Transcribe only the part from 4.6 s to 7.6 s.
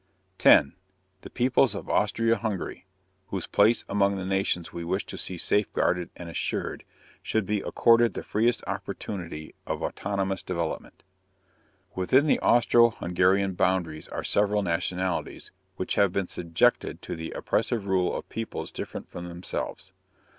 we wish to see safeguarded and assured, should